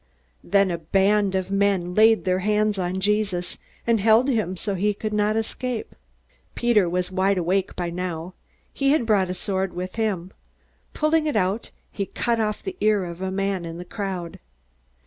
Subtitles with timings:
[0.43, 4.79] Then a band of men laid their hands on Jesus, and held him so that
[4.79, 5.93] he could not escape.
[6.55, 8.33] Peter was wide awake by now.
[8.73, 10.31] He had brought a sword with him.
[10.95, 14.39] Pulling it out, he cut off the ear of a man in the crowd.